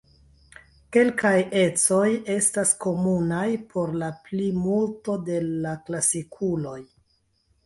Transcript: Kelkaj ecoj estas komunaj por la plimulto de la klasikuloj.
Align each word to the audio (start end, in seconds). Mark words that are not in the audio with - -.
Kelkaj 0.95 1.33
ecoj 1.63 2.07
estas 2.37 2.71
komunaj 2.87 3.43
por 3.75 3.93
la 4.05 4.11
plimulto 4.31 5.19
de 5.29 5.37
la 5.53 5.77
klasikuloj. 5.91 6.79